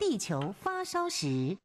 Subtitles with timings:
[0.00, 1.58] 地球发烧时。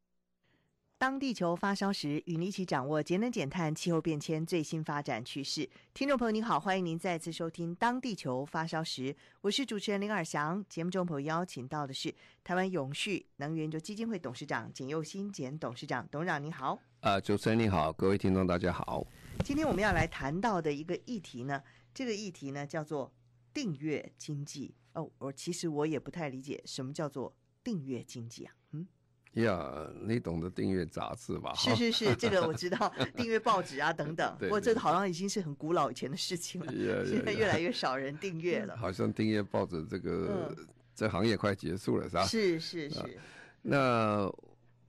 [0.98, 5.70] 当地球发烧时，与你一起掌握节能减碳、气候变迁最新发展趋势。
[5.94, 10.62] 听众朋友您好，欢迎您再次收听《当地球发烧时》，我是主持人林尔翔。
[10.68, 12.14] 节目中朋友邀请到的是
[12.44, 16.78] 台湾永续能源研究基金会董事长简佑新简董事长，董事长您好。
[17.00, 19.08] 啊，主持人你好，各位听众大家好。
[19.46, 21.64] 今天我们要来谈到的一个议题呢，
[21.94, 23.14] 这个议题呢叫做
[23.54, 24.76] 订阅经济。
[24.92, 27.34] 哦，我其实我也不太理解什么叫做
[27.66, 28.54] 订阅经济啊。
[28.72, 28.88] 嗯。
[29.34, 31.54] 呀、yeah，你懂得订阅杂志吧？
[31.56, 34.34] 是是是，这个我知道， 订阅报纸啊等等。
[34.40, 37.10] 不过这个好像已经是很古老以前的事情了，yeah, yeah, yeah.
[37.10, 38.78] 现在越来越少人订阅了。
[38.80, 42.24] 好像订阅报纸这个、嗯、这行业快结束了，是吧？
[42.24, 43.20] 是是是。
[43.62, 44.32] 那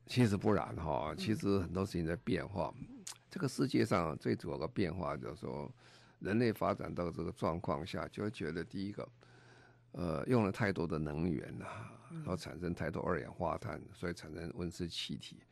[0.06, 2.72] 其实不然哈，其实很多事情在变化。
[2.78, 2.86] 嗯、
[3.28, 5.68] 这个世界上最主要的变化就是说，
[6.20, 9.08] 人类发展到这个状况下，就会觉得第一个。
[9.92, 15.42] 呃，用了太多的能源呐、啊，然后产生太多二氧化碳，所以产生温室气体。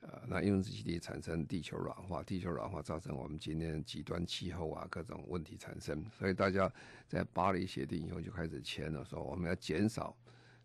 [0.00, 6.04] 呃，那温室气体产生地球软化，地球软化造成我们今天极端气候啊，各种问题产生。
[6.18, 6.70] 所以大家
[7.08, 10.14] 在巴黎协定以后就开始签了，说我们要减少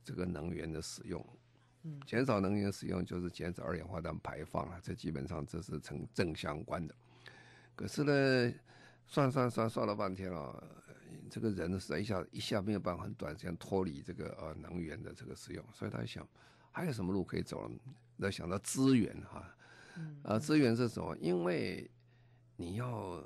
[0.04, 1.26] 这个能源的使用。
[1.84, 6.94] 嗯，减少能源使用就是减少二氧化碳排放啊，这基本上这是成正相关的。
[7.78, 8.54] 可是呢，
[9.08, 10.62] 算算算算了半天了。
[11.30, 16.28] 这个人呢，实在一下一下没有办法很短时间脱离这个呃能源的这个使用，所以他想
[16.72, 17.76] 还有什么路可以走呢？
[18.18, 19.40] 那想到资源哈，
[20.24, 21.16] 啊、呃，资源是什么？
[21.18, 21.90] 因为
[22.58, 23.24] 你要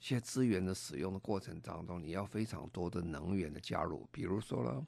[0.00, 4.86] 现在资源的使用的过程当中，你要非常多的能源的加入，比如说呢，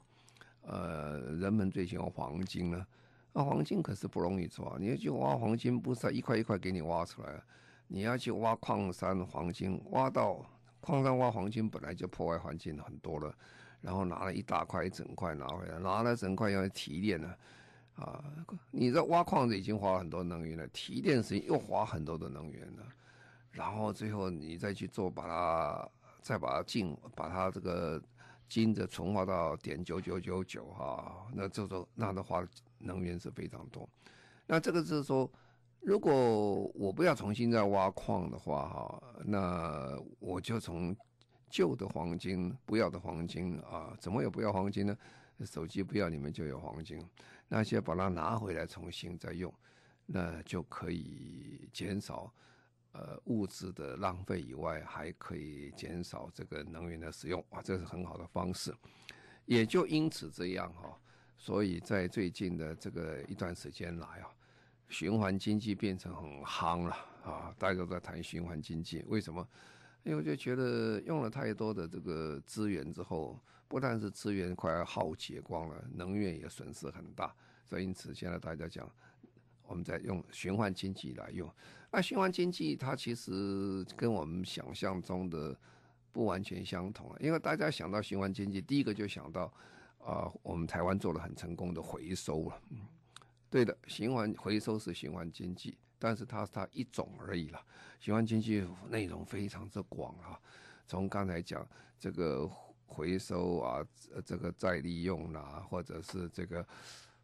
[0.61, 2.85] 呃，人们最喜欢黄金呢，
[3.31, 7.41] 那黄金可是不容易抓，你要去挖黄金，不是一块一块给你挖出来，
[7.87, 10.45] 你要去挖矿山黄金，挖到。
[10.81, 13.33] 矿山挖黄金本来就破坏环境很多了，
[13.81, 17.35] 然后拿了一大块一整块拿回来，拿了整块要提炼呢，
[17.95, 18.23] 啊，
[18.71, 22.83] 你这挖矿子已经花了很多能源了，提炼时又花很多的能源了，
[23.51, 25.89] 然后最后你再去做，把它
[26.21, 28.01] 再把它进，把它这个
[28.47, 32.47] 金子纯化到点九九九九哈，那这种那的话
[32.77, 33.87] 能源是非常多，
[34.47, 35.29] 那这个就是说。
[35.81, 40.95] 如果我不要重新再挖矿的话，哈，那我就从
[41.49, 44.97] 旧的黄金、不要的黄金啊，怎么也不要黄金呢？
[45.45, 47.01] 手机不要，里面就有黄金，
[47.47, 49.51] 那些把它拿回来重新再用，
[50.05, 52.31] 那就可以减少
[52.91, 58.75] 呃物质的浪费以外，还可以减少这个能源的使用啊，这是很好的方式。
[59.45, 60.95] 也就因此这样哈，
[61.37, 64.29] 所以在最近的这个一段时间来啊。
[64.89, 67.55] 循环经济变成很夯了啊！
[67.57, 69.47] 大家都在谈循环经济，为什么？
[70.03, 77.33] 因为我就觉得用了太多的这个资源之后，不但是资源快要耗竭光了，能源也损失很大。
[77.65, 78.89] 所以因此，现在大家讲，
[79.63, 81.47] 我们在用循环经济来用。
[81.91, 85.55] 那循环经济它其实跟我们想象中的
[86.11, 89.53] 不完全相同，因为大家想到循环经济，第一个就想到
[89.99, 92.61] 啊、我们台湾做了很成功的回收了。
[93.49, 97.59] 对的，循环回收是循环经济，但是它是它一种而已了。
[97.99, 100.39] 循环经济内容非常之广啊，
[100.85, 101.67] 从刚才讲
[101.99, 102.47] 这个
[102.85, 103.85] 回收啊，
[104.23, 106.65] 这个再利用啊，或者是这个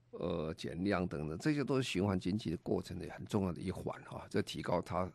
[0.09, 4.25] 呃减量等等，这些都是循环经济的过程的很重要的一环哈。
[4.27, 5.07] 这提高它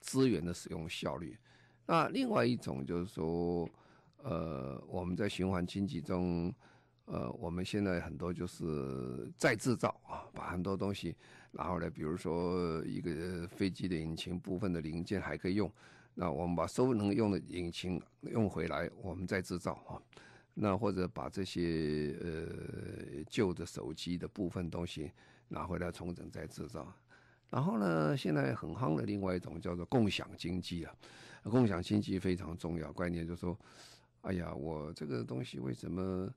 [0.00, 1.38] 资源的使用效率。
[1.86, 3.68] 那另外一种就是说，
[4.18, 6.52] 呃，我们在循环经济中。
[7.12, 11.14] 呃，我们现在很多就是再制造啊，把很多东西
[11.50, 15.70] 拿回来，比如说一个飞机的引擎部分的零件还可以用，
[16.14, 20.00] 那我们把收能用的引擎用回来，我们再制造啊。
[20.54, 25.12] 那或者把这些呃旧的手机的部分东西
[25.48, 26.90] 拿回来重整再制造。
[27.50, 30.94] 然后呢，现在很夯的另外一种叫做共享经济啊，
[31.42, 33.58] 共享经济非常重要，观念就是说，
[34.22, 36.32] 哎呀，我这个东西为什么？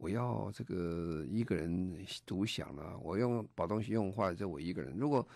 [0.00, 1.94] 我要这个一个人
[2.24, 2.96] 独享啊？
[3.02, 4.96] 我用把东西用坏，就我一个人。
[4.96, 5.26] 如果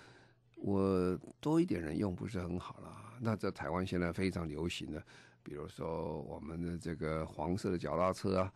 [0.57, 3.15] 我多一点人用，不是很好了？
[3.21, 5.05] 那在台湾现在非常流行的，
[5.43, 8.53] 比如说我们的这个黄色的脚踏车啊，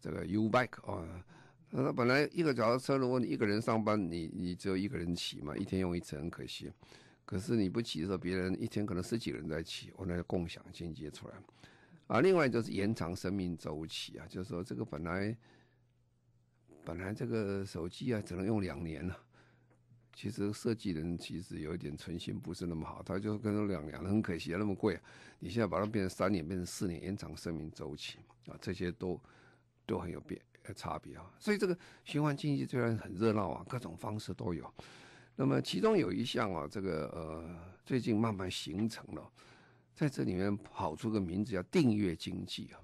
[0.00, 1.22] 这个 U Bike 啊，
[1.70, 6.72] 那本来一个脚踏车，如果你一个人上班，你你只有一个人骑嘛，一天用一次很可惜。
[7.26, 11.34] 可是你不骑的时候，别人一天可能十几个人在骑，我那个共享经济出来。
[12.06, 15.34] 啊，另外就是延长生命周期啊，就是说这个本来
[16.84, 19.16] 本来这个手机啊只能用两年了，
[20.12, 25.00] 其实设计人其实有一点存心不是那么好，他就跟两年很可惜啊，那么贵，
[25.38, 29.18] 你现在把它变成三年，变成四年，延长生命周期啊，这些都
[29.86, 30.38] 都很有变
[30.74, 31.32] 差别啊。
[31.38, 34.70] 所以这个循环经济虽然很热闹啊，各种方式都有。
[35.36, 37.56] 那么其中有一项啊，这个呃
[37.86, 39.32] 最近慢慢形成了。
[39.94, 42.80] 在这里面跑出个名字叫订阅经济啊，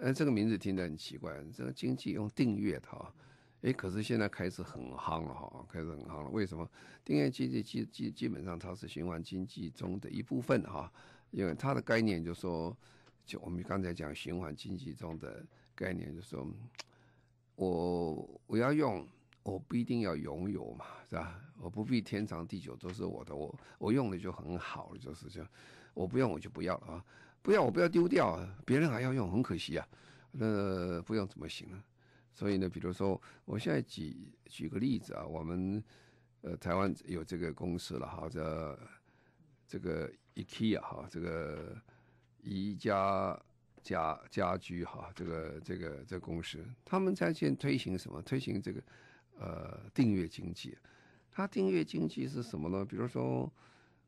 [0.00, 3.14] 呃，这个名字听得很奇怪，这个经济用订阅的哈，
[3.62, 6.30] 哎，可是现在开始很夯了哈，开始很夯了。
[6.30, 6.68] 为什么？
[7.04, 10.92] 订阅经济基基基本上它是循环经济中的一部分哈，
[11.30, 12.76] 因为它的概念就是说，
[13.24, 16.46] 就我们刚才讲循环经济中的概念就是说，
[17.54, 19.06] 我我要用。
[19.48, 21.40] 我不一定要拥有嘛，是吧？
[21.58, 25.48] 我不必天长地久都是我的，我我用的就很好了，就是这样。
[25.94, 27.04] 我不用我就不要了啊，
[27.40, 29.88] 不要我不要丢掉，别人还要用，很可惜啊。
[30.30, 31.82] 那不用怎么行呢？
[32.34, 35.82] 所以呢，比如说我现在举举个例子啊，我们
[36.42, 38.78] 呃台湾有这个公司了哈，这
[39.66, 41.74] 这个 IKEA 哈，这个
[42.42, 43.40] 宜家
[43.82, 48.20] 家家居哈，这个这个这个公司，他们在现推行什么？
[48.22, 48.82] 推行这个。
[49.40, 50.76] 呃，订阅经济，
[51.30, 52.84] 它订阅经济是什么呢？
[52.84, 53.48] 比如说，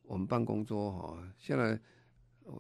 [0.03, 1.79] 我们办公桌哈，现在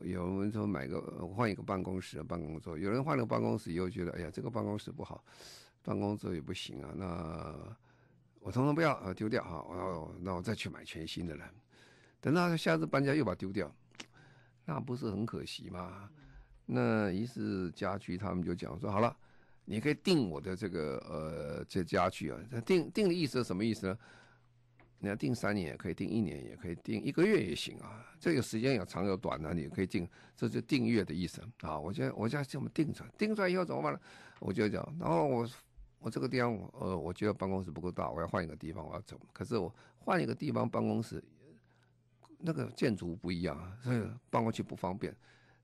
[0.02, 1.00] 有人说买个
[1.34, 5.24] 换一个办公室办公桌，有人换了办公室以后觉得，哎呀，这个办公室不好，
[5.82, 7.76] 办公桌也不行啊，那
[8.38, 11.44] 我统统不要啊，丢掉哈，我那我再去买全新的了。
[12.20, 13.74] 等到下次搬家又把它丢掉，
[14.64, 16.08] 那不是很可惜吗？
[16.66, 19.16] 那于是家居他们就讲说，好了。
[19.70, 23.96] 你可以订我的这个呃这家具啊，订订的意思是什么意思呢？
[24.98, 28.04] 你要订三年也可以，订一年也可以，订一个月也行啊。
[28.18, 31.78] 这个时间有长有短的，你可以订，这就订阅的意思啊。
[31.78, 34.00] 我就我就这么订出来，订出来以后怎么办呢？
[34.40, 35.48] 我就讲，然后我
[36.00, 39.20] 我这个地方呃，我觉得办公室不够大，我要换一个地方，我要走。
[39.32, 41.22] 可是我换一个地方办公室，
[42.38, 45.14] 那个建筑不一样啊，所以搬过去不方便。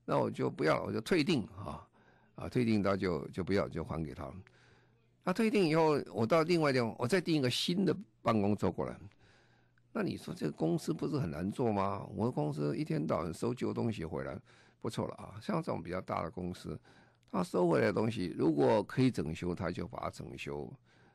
[0.05, 1.85] 那我就不要，我就退订啊。
[2.37, 4.33] 啊，退订他就就不要，就还给他了。
[5.23, 8.97] 那退订以后，我到另外地方，我再订一个新的办公桌过来。
[9.91, 12.07] 那你说这个公司不是很难做吗？
[12.15, 14.39] 我的公司一天到晚收旧东西回来，
[14.79, 15.35] 不错了啊。
[15.41, 16.79] 像这种比较大的公司，
[17.31, 20.71] 他收回来的东西如果可以整修，他就把它整修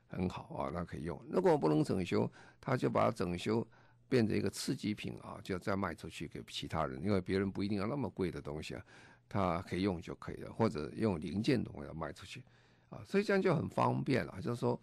[0.09, 1.19] 很好啊，那可以用。
[1.31, 2.29] 如果不能整修，
[2.61, 3.67] 他就把它整修
[4.09, 8.85] 变成一个次级品啊，就再卖出去给其他人，因为别人不一定要那么贵的东西啊。
[9.33, 12.45] 它可以用就可以了，或者用零件东西要卖出去，
[12.91, 14.39] 啊，所以这样就很方便了。
[14.43, 14.79] 就是说，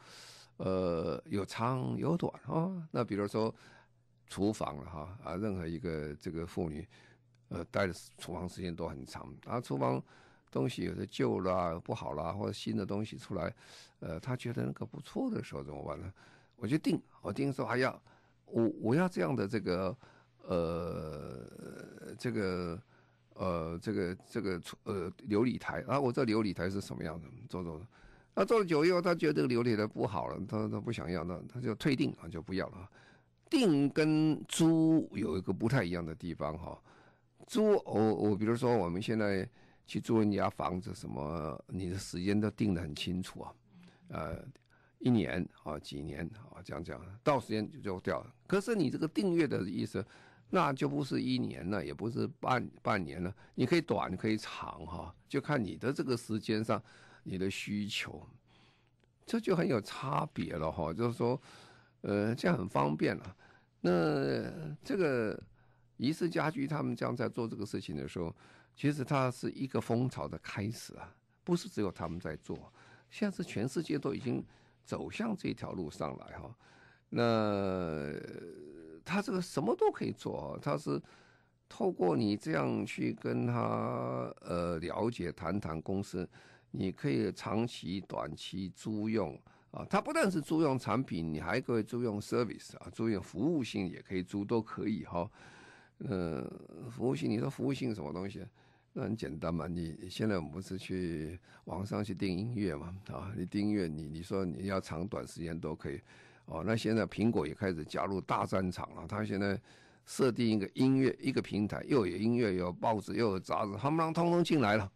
[0.58, 2.72] 呃，有长有短啊。
[2.90, 3.54] 那比如说
[4.26, 6.84] 厨房哈啊，任何一个这个妇女，
[7.50, 9.62] 呃，待的厨房时间都很长啊。
[9.62, 10.04] 厨房
[10.50, 13.54] 东西有的旧了不好了，或者新的东西出来，
[14.00, 16.12] 呃，他觉得那个不错的时候怎么办呢？
[16.56, 18.02] 我就定，我定说还要
[18.46, 19.96] 我我要这样的这个
[20.42, 21.46] 呃
[22.18, 22.82] 这个。
[23.40, 27.26] 呃，这个这个呃琉璃台啊，我这琉璃台是什么样的？
[27.48, 27.82] 做做，
[28.36, 32.90] 那做了久以后，他觉得这个琉璃台不好了，他他不想要，那他就退订啊，就不要了。
[33.50, 36.78] 订跟租有一个不太一样的地方哈。
[37.48, 39.50] 租我我比如说我们现在
[39.88, 43.54] 去租人家房子，什么你的时间都定得很清楚啊，
[44.10, 44.46] 呃，
[44.98, 48.36] 一年啊，几年啊，这样这样，到时间就就掉了。
[48.46, 50.06] 可是你这个订阅的意思。
[50.52, 56.82] 那就不是一年了，也不是半半年了，你可以短，可以长，哈，就看你的这个时间上，
[57.22, 58.28] 你的需求，
[59.28, 61.40] 这就很有差别了，哈，就是说，
[62.02, 63.36] 呃，这样很方便了。
[63.82, 63.92] 那
[64.84, 65.40] 这个
[65.98, 68.36] 宜式家居他们这样在做这个事情的时候，
[68.76, 72.74] 其实它是一个风潮的开始啊，不是只有他们在做，
[73.12, 74.44] 现在是全世界都已经
[74.84, 76.56] 走向这条路上来，哈，
[77.10, 78.16] 那。
[79.06, 81.02] 他这个什么都可以做，他是
[81.68, 86.28] 透过你这样去跟他呃了解谈谈公司，
[86.72, 89.40] 你可以长期、短期租用
[89.72, 89.86] 啊。
[89.90, 95.30] 他不但是租用产品，你还可以租用 service 啊，租用服务性也可以租，都可以哈。
[96.00, 96.50] 嗯、
[96.90, 98.46] 服务性，你说服务性什么东西？
[98.94, 102.96] 那很简单嘛，你现在我们不是去网上去订音乐嘛？
[103.12, 106.02] 啊，你订音乐，你你说你要长短时间都可以。
[106.52, 109.06] 哦，那现在苹果也开始加入大战场了。
[109.08, 109.60] 他现在
[110.08, 114.92] 设定一个音乐一个平台，又有音乐，有报纸，又有杂志，他们让通通进来了。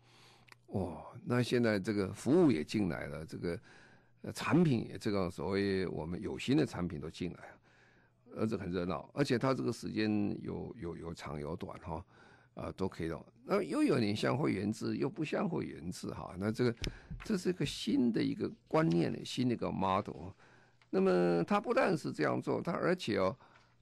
[0.65, 3.59] 哦，那现在这个服务也进来了，这个
[4.33, 7.57] 产品这个所谓我们有新的产品都进来了，
[8.37, 12.03] 而且很热闹，而且它这个时间有有有长有短哈，
[12.55, 13.25] 啊都可以的。
[13.45, 16.33] 那又有点像会员制，又不像会员制哈。
[16.39, 16.75] 那这个
[17.23, 20.31] 这是一个新的一个观念，新的一个 model。
[20.93, 23.35] 那么它不但是这样做，它而且哦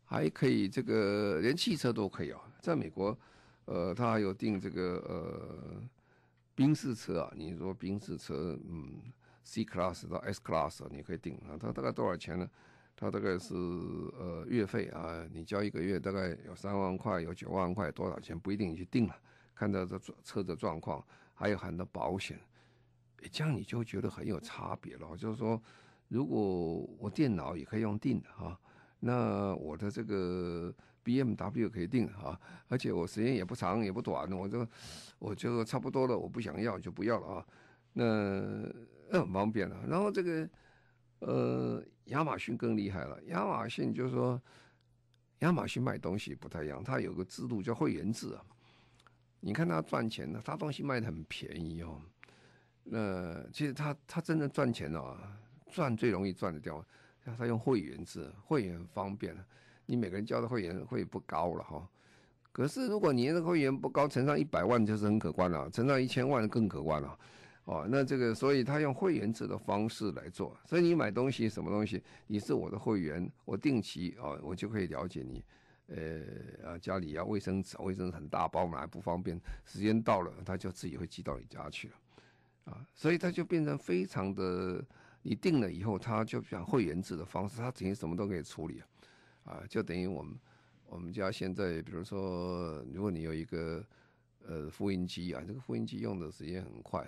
[0.05, 3.17] 还可以这个连汽车都可以哦，在美国，
[3.65, 5.83] 呃，它还有订这个呃
[6.55, 9.11] 宾士车啊，你说宾士车，嗯。
[9.43, 12.47] C class 到 S class 你可以订啊，它大概多少钱呢？
[12.95, 19.15] 它大概是呃月费啊，你交一个月大概有三万块，有九万块，多少钱不一定，你去订了，
[19.55, 21.03] 看到这车的状况，
[21.33, 22.39] 还有很多保险，
[23.31, 25.17] 这样你就觉得很有差别了。
[25.17, 25.59] 就是说，
[26.11, 28.59] 如果我电脑也可以用订的哈，
[28.99, 30.71] 那我的这个
[31.03, 34.67] BMW 可以订哈，而且我时间也不长也不短，我就
[35.17, 37.47] 我就差不多了，我不想要就不要了啊，
[37.93, 38.71] 那。
[39.11, 40.49] 很方便了，然后这个，
[41.19, 43.21] 呃，亚马逊更厉害了。
[43.25, 44.41] 亚马逊就是说，
[45.39, 48.41] 亚马逊卖东西不太一样，它有个制度叫会员制啊。
[49.41, 52.01] 你看它赚钱呢，它东西卖的很便宜哦。
[52.85, 55.17] 那其实它它真的赚钱哦，
[55.71, 56.85] 赚最容易赚的地方，
[57.37, 59.35] 它用会员制，会员很方便。
[59.85, 61.89] 你每个人交的会员会不高了哈。
[62.51, 67.17] 可是如果你的会员不高，乘上一百万就是很可观了，乘上一千万更可观了。
[67.65, 75.43] 哦，那这个，所以他用会员制的方式来做，所以你买东西什么东西，你是我的会员，我定期啊，我就可以了解你，
[75.87, 81.93] 呃啊，家里要卫生纸，卫生很大包买不方便，时间到了他就自己会寄到你家去了，
[82.73, 84.83] 啊，所以他就变成非常的，
[85.23, 88.81] 你定了以后，他就讲会员制的方式，他等于什么都可以处理，
[89.43, 90.35] 啊，就等于我们
[90.87, 93.85] 我们家现在，比如说，如果你有一个
[94.45, 97.05] 呃复印机啊，这个复印机用的时间很快。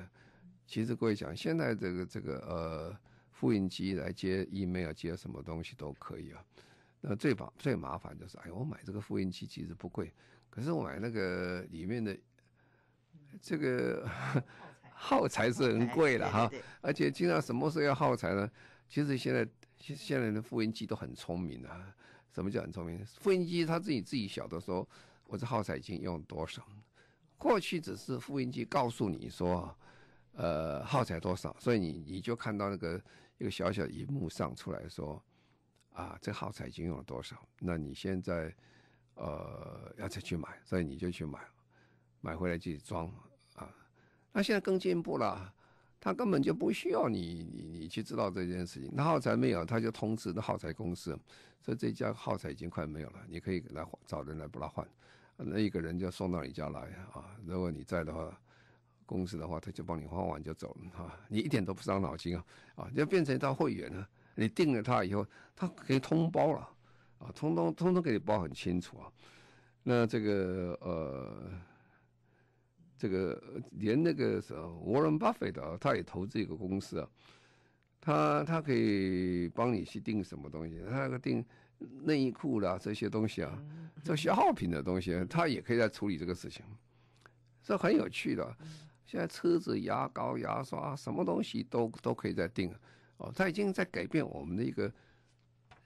[0.66, 2.98] 其实各位讲，现在这个这个呃，
[3.32, 6.46] 复印机来接 email 接什么东西都可以啊。
[7.02, 10.14] 那最麻最麻烦就是，哎，我买这个复印机其实不贵，
[10.50, 12.18] 可是我买那个里面的
[13.42, 14.08] 这个
[15.04, 16.50] 耗材是很贵的哈。
[16.82, 18.50] 而且经常什么时候要耗材呢？
[18.88, 21.94] 其实现在现现在的复印机都很聪明啊。
[22.32, 23.06] 什么叫很聪明？
[23.06, 24.88] 复印机它自己自己晓得说，
[25.26, 26.66] 我这耗材已经用多少。
[27.38, 29.76] 过去只是复印机告诉你说。
[30.36, 31.56] 呃，耗材多少？
[31.60, 33.00] 所以你你就看到那个
[33.38, 35.24] 一个小小荧幕上出来说，
[35.92, 37.38] 啊，这耗材已经用了多少？
[37.60, 38.52] 那你现在
[39.14, 41.40] 呃要再去买，所以你就去买，
[42.20, 43.30] 买回来自己装啊。
[44.34, 45.54] 那现在更进步了，
[46.02, 48.92] 他根本就不需要你你你去知道这件事情。
[48.92, 51.18] 那耗材没有，他就通知那耗材公司，
[51.64, 54.86] 说这家耗材已经快没有了，你可以来找人来把它换。
[55.38, 56.82] 那一个人就送到你家来
[57.14, 58.38] 啊，如果你在的话。
[59.06, 64.08] 公司的话，他就帮你换完就走了哈，你一点都不伤脑筋啊，啊，就变成一套会员了。
[64.34, 66.70] 你订了他以后，他可以通包了，
[67.20, 69.12] 啊，通通通通给你包很清楚啊。
[69.84, 71.52] 那这个呃，
[73.04, 77.10] 这个连那个什么沃伦巴菲特他也投资一个公司啊，
[78.00, 81.44] 他他可以帮你去订什么东西，他那个订
[82.04, 83.62] 内衣裤啦这些东西啊，
[84.06, 86.64] 这消耗品的东西，他也可以在处理这个事情，
[87.62, 88.58] 这很有趣的。
[89.06, 92.74] 现在车子、牙膏、牙刷，什么东西都都可以在订，
[93.18, 94.90] 哦，他已经在改变我们的一个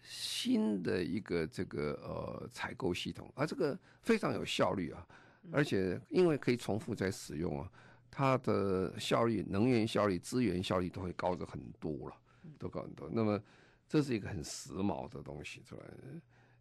[0.04, 5.04] 新的一个这个呃采购系统，啊这个非常有效率啊，
[5.51, 7.72] 而且因为可以重复再使用啊，
[8.10, 12.16] 它的效率、能源效率、资源效率都会高着很多了，
[12.58, 13.10] 都高很多。
[13.12, 13.42] 那么
[13.88, 15.84] 这是一个很时髦的东西出来。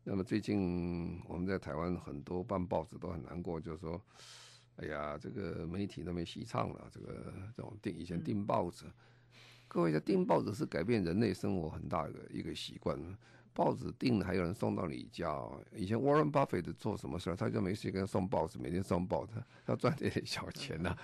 [0.04, 4.00] 那么最近我们在台湾很多办报纸都很难过，就是说。
[4.78, 6.86] 哎呀，这个媒体都没戏唱了。
[6.92, 8.84] 这个这种订以前订报纸，
[9.66, 12.94] 各位，的订报纸是改变人类生活很大的一个习惯。
[13.56, 15.34] 报纸订了还有人送到你家。
[15.74, 19.32] 以前 Warren Buffett 做什么事儿，他就没事跟人送报纸，每天送报纸，
[19.64, 20.94] 他赚点点小钱呐。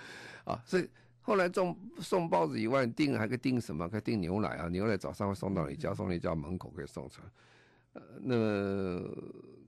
[0.45, 0.87] 啊，所以
[1.21, 3.89] 后来送送报纸以外，订还可以订什么？
[3.89, 7.27] 可以订牛奶啊，牛奶早上会送到你家，送你家门口可以送出来。
[7.93, 8.33] 呃，那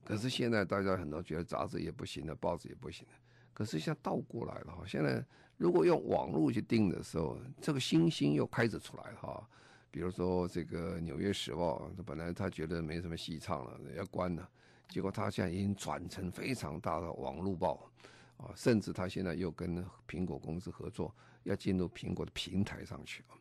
[0.05, 3.13] 可是现在大家很多觉得杂志也不行了，报纸也不行了。
[3.51, 5.25] 可是现在倒过来了哈，现在
[5.57, 9.49] 如果用网络去订的时候，这个新兴又开始出来哈。
[9.95, 14.45] 比如说这个《纽约时报》，本来他觉得没什么戏唱了，要关了，
[14.89, 17.89] 结果他现在已经转成非常大的网络报
[18.35, 23.37] 啊，甚至他现在又跟苹果公司合作，要进入苹果的平台上去了。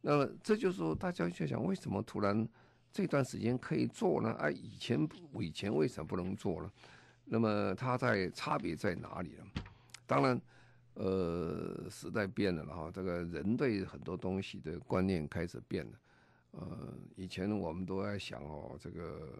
[0.00, 2.48] 那么这就是，大家就想，为什么突然
[2.92, 4.32] 这段时间可以做呢？
[4.38, 5.08] 哎，以前
[5.40, 6.70] 以前为什么不能做呢？
[7.24, 9.44] 那么它在差别在哪里呢？
[10.06, 10.40] 当然，
[11.00, 15.92] 呃，时代变了，然后这个人对很多东西的观念开始变了。
[16.50, 19.38] 呃，以前我们都在想哦，这个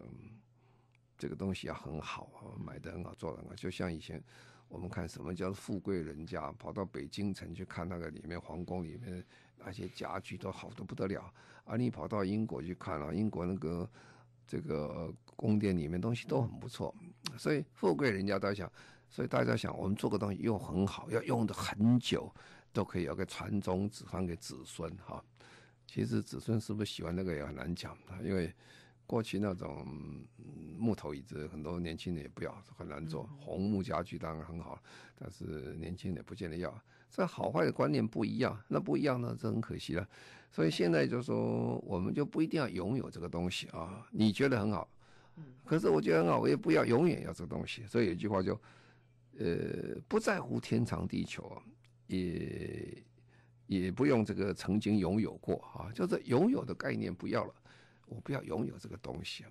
[1.17, 3.57] 这个东西要很好，买得很好，做的很好。
[3.57, 4.23] 就像以前
[4.69, 9.25] 我们看什么叫富贵人家，跑到北京城去看那个里面皇宫里面
[9.57, 11.29] 那些家具都好的不得了，
[11.65, 13.91] 而你跑到英国去看了，英国那个
[14.47, 16.95] 这个宫殿里面东西都很不错，
[17.37, 18.71] 所以富贵人家都在想。
[19.11, 22.33] 所以大家想，我们做个东西用很好，要用的很久，
[22.73, 25.23] 都可以有个传宗子传给子孙哈。
[25.87, 28.53] 其实子孙是不是喜欢那个也很难讲，因为
[29.07, 29.87] 过去那种
[30.77, 33.29] 木头椅子，很多年轻人也不要，很难做。
[33.41, 34.79] 红木家具当然很好，
[35.19, 36.79] 但是年轻人也不见得要。
[37.11, 40.07] 这好坏的观念不一样，那不一样呢，这很可惜了。
[40.53, 44.07] 所以现在就说，我们就不一定要拥有这个东西啊。
[44.11, 44.87] 你觉得很好，
[45.65, 47.87] 可是我觉得很好，我也不要永远要这个东西。
[47.87, 48.61] 所以有一句话就。
[49.39, 51.63] 呃，不在乎天长地久，
[52.09, 53.05] 也
[53.67, 57.55] 也不用这个曾经拥有过啊，就是拥有的概念不要了，
[58.07, 59.51] 我不要拥有这个东西啊，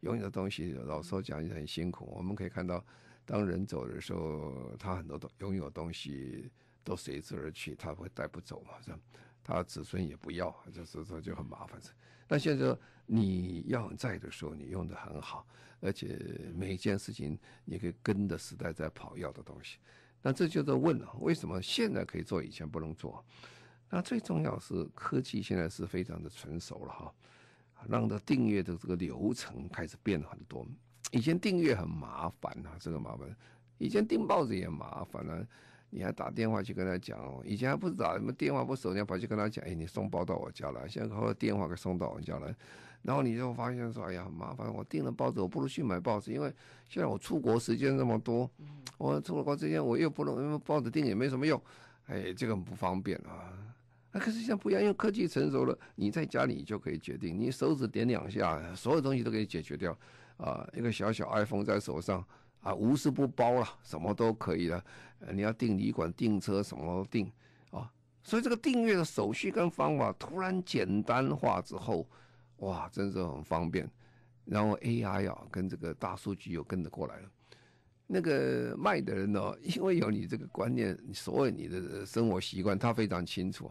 [0.00, 2.10] 拥有的东西老说讲也很辛苦。
[2.16, 2.82] 我们可以看到，
[3.26, 6.50] 当人走的时候，他很多东拥有的东西
[6.82, 8.72] 都随之而去，他会带不走嘛，
[9.44, 11.78] 他子孙也不要，就是说就很麻烦。
[12.28, 15.44] 但现在你要在的时候，你用的很好。
[15.80, 16.18] 而且
[16.54, 19.78] 每一件事情，你可以跟着时代在跑，要的东西。
[20.20, 23.24] 那这就是问了，为什么现在可以做，以前不能做？
[23.88, 27.14] 那最重要是科技现在是非常的成熟了哈，
[27.88, 30.66] 让它订阅的这个流程开始变很多。
[31.12, 33.34] 以前订阅很麻烦啊，这个麻烦。
[33.78, 35.46] 以前订报纸也麻烦了，
[35.90, 37.42] 你还打电话去跟他讲哦。
[37.44, 40.86] 以前还不是打什么电话不熟，你要跑去跟他讲，哎，你送包到我家来。
[40.88, 42.54] 现在靠电话给送到我家来。
[43.02, 44.74] 然后你就发现说，哎呀，很麻烦！
[44.74, 46.52] 我订了报纸，我不如去买报纸，因为
[46.88, 48.50] 现在我出国时间那么多，
[48.98, 51.62] 我出国时间我又不能，报纸订也没什么用，
[52.06, 53.54] 哎，这个很不方便啊。
[54.10, 59.96] 那可是现在不一样，因为科技成熟了，你在家里就可以决定，你手指点两下，所有东西都可以解决掉
[60.36, 60.68] 啊。
[60.74, 62.22] 一个小小 iPhone 在手上
[62.60, 64.84] 啊，无事不包了，什么都可以了。
[65.32, 67.30] 你要订旅馆、订车，什么都订
[67.70, 67.90] 啊。
[68.22, 72.06] 所以这个订阅的手续跟方法突然简单化之后。
[72.62, 73.88] 哇，真是很方便，
[74.44, 77.30] 然后 AI 啊，跟这个大数据又跟着过来了。
[78.04, 83.70] 那个卖的人呢， 因为有你这个观念，所有你的生活习惯，他非常清楚，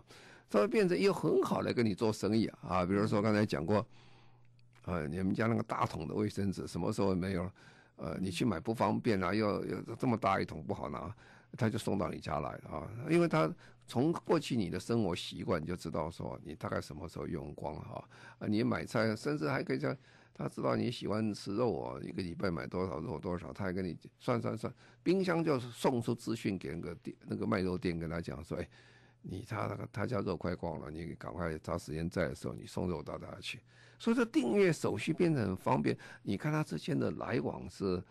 [0.50, 2.86] 他会变成又很好来跟你做生意啊。
[2.86, 3.86] 比如说刚才讲过，
[4.86, 7.54] 呃，你们家那个大桶的卫生纸什么时候没有了？
[7.98, 11.14] 呃，你去买不方便啊，又又这么大一桶不好拿，
[11.58, 13.54] 他就送到你家来啊，因为他。
[13.90, 18.04] 从过去你的生活习惯，就知道说你大概什么时候用光哈
[18.38, 19.96] 啊，你买菜甚至还可以讲，
[20.34, 28.70] 他知道你喜欢吃肉哦，一个礼拜买多少肉多少，他还跟你算算算，冰箱就是送出资讯给那个店那个卖肉店，跟他讲说，哎，
[29.22, 33.62] 你他那个他家肉快光了，你赶快找时间在的时候，你送肉到他去，
[34.00, 38.04] 所以说订阅手续变得很方便，你看他之间的来往是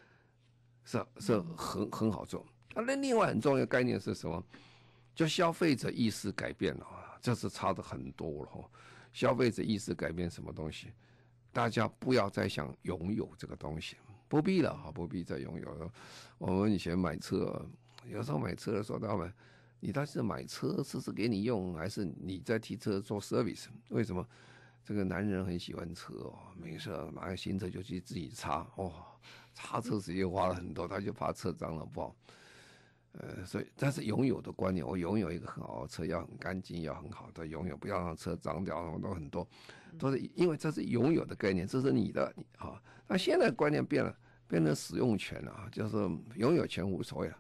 [0.85, 2.83] 是是很很好做啊。
[2.87, 4.45] 那另外很重要的概念是什么？
[5.15, 6.87] 就消费者意识改变了，
[7.23, 8.71] 这是差的很多了哈。
[9.13, 10.93] 消费者意识改变什么东西？
[11.53, 13.97] 大家不要再想拥有这个东西，
[14.29, 15.91] 不必了哈，不必再拥有了。
[16.37, 17.67] 我们以前买车，
[18.05, 19.33] 有时候买车的时候，他们，
[19.87, 23.67] 你到底是买车是是给你用，还是你在提车做 service？
[23.91, 24.27] 为什么？
[24.85, 28.93] 这个男人很喜欢车哦，没事买个新车就去自己擦哦，
[29.55, 32.17] 擦车时间花了很多，他就怕车脏了不好。
[33.13, 39.47] 呃，所以但是拥有的观念，我拥有一个很好的车，要很干净，要很好的拥有，不要让车脏掉，什么都很多，
[39.97, 42.83] 都是因为这是拥有的概念，这是你的啊。
[43.07, 44.13] 那现在观念变了，
[44.49, 45.97] 变成使用权了啊，就是
[46.37, 47.37] 拥有权无所谓了，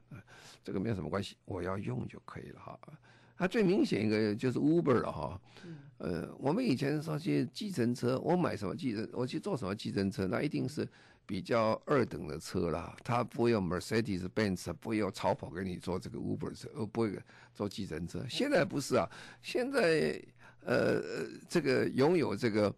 [0.63, 2.79] 这个没有什么关系，我要用就可以了哈。
[3.37, 5.41] 它最明显一个就是 Uber 了哈，
[5.99, 10.89] 呃，我们以前说去计程车，我买什么计程，我去坐什么计程车，那一定是。
[11.29, 17.19] 比较二等的车啦，他不会用 Mercedes Benz，不会用超跑给你坐这个 Uber 车，呃，不会
[17.53, 18.25] 坐计程车。
[18.31, 19.11] 现在不是啊，
[19.43, 20.23] 现在
[20.61, 21.03] 呃，
[21.49, 22.73] 这个拥有这个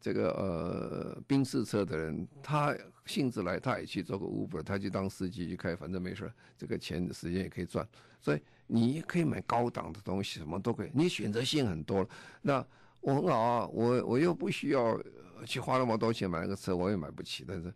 [0.00, 2.74] 这个呃宾士车的人，他
[3.06, 7.86] 兴致来，他也去做个 Uber，他就当司机去开，反正没事，这个钱的时间也可以赚。
[8.20, 12.08] 所以你可以买高档的东西，什么都可以，你选择性很多。
[12.42, 12.66] 那
[13.00, 15.00] 我很好啊，我我又不需要。
[15.46, 17.46] 去花那么多钱买那个车，我也买不起。
[17.48, 17.72] 但是，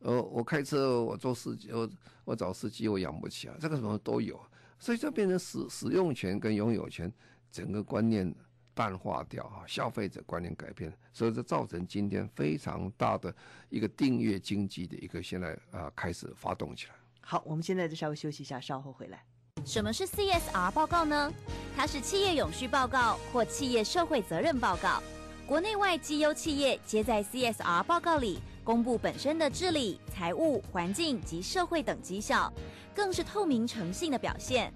[0.00, 1.88] 呃，我开车，我做司机，我
[2.24, 3.54] 我找司机，我养不起啊。
[3.60, 4.36] 这个什么都有，
[4.80, 7.08] 所以就变成使使用权跟拥有权
[7.52, 8.34] 整个观念
[8.76, 13.34] 淡化掉啊，消费者观念改变，所以这造成今天非常大的
[13.70, 16.92] 一个订阅经济的一个现在啊开始发动起来。
[17.22, 19.24] 好，我们现在就稍微休息一下，稍后回来。
[19.64, 21.32] 什么是 CSR 报告呢？
[21.74, 25.02] 它是企业永续报告或企业社会责任报告。
[25.46, 32.52] 国内外绩优企业皆在 CSR 报告里公布本身的治理、财务、环境及社会等绩效，
[32.94, 34.72] 更是透明诚信的表现。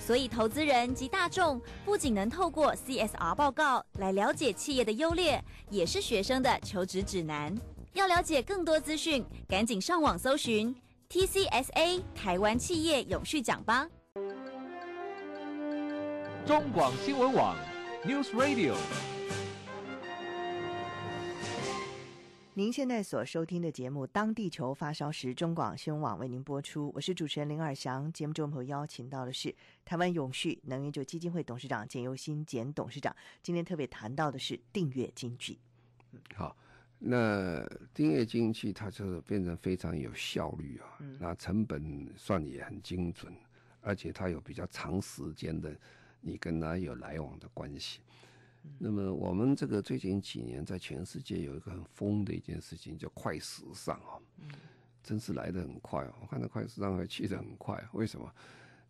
[0.00, 7.52] 所以，投资人及大众不仅能透过 CSR 报告来了解企业的优劣，也是学生的求职指南。
[7.92, 10.74] 要了解更多资讯，赶紧上网搜寻
[11.10, 13.88] TCSA 台湾企业永续奖吧。
[16.46, 17.56] 中广新闻网
[18.04, 18.74] News Radio，
[22.58, 26.90] 您现在所收听的节目《当地球发烧时》，中广新闻网为您播出。
[26.94, 28.10] 我是主持人林尔祥。
[28.14, 33.14] 节目中朋友邀请到的是台湾永续能源就基金会董事长简尤新简董事长。
[33.42, 35.58] 今天特别谈到的是订阅经济。
[36.34, 36.56] 好，
[36.98, 43.30] 那订阅经济它就是变成非常有效率啊，嗯、那成本算也很精准，
[43.82, 45.76] 而且它有比较长时间的。
[46.22, 48.00] 你跟他有来往的关系，
[48.78, 54.20] 那么我们这个最近几年在全世界有一个很疯的一件事情，叫快时尚啊，
[55.02, 56.14] 真是来得很快啊！
[56.20, 58.30] 我看到快时尚还去得很快，为什么？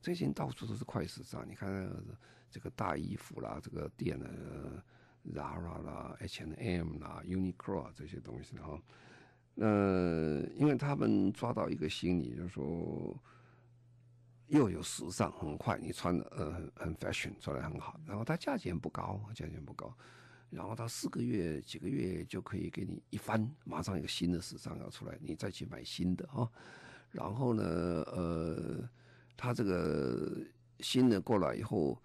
[0.00, 1.90] 最近到处都是快时尚，你看
[2.50, 4.82] 这个大衣服啦，这个店的
[5.32, 8.80] Zara 啦、H&M 啦、Uniqlo 这些东西哈，
[9.54, 9.66] 那
[10.54, 13.16] 因为他们抓到一个心理，就是说。
[14.48, 19.92] 又有时尚，很快你穿的呃很 fashion，穿的很好，然后它价钱不高，价钱不高，
[20.50, 26.48] 然后它四个月几个月就可以给你一翻，马上有个新的时尚要出来，你再去买新的哈。
[27.10, 28.88] 然后呢，呃，
[29.36, 30.38] 它这个
[30.78, 32.00] 新的过来以后，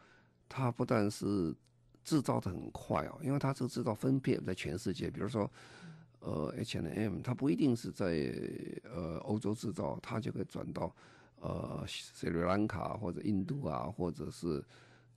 [0.50, 1.56] 它不但是
[2.04, 5.52] 制造的很快哦，因为它这个制造分片在全世界，比如说
[6.22, 8.34] 呃 H and M，它不一定是在
[8.84, 10.96] 呃欧洲制造，它就可以转到。
[11.42, 14.64] 呃，斯里兰卡或者印度啊，或者是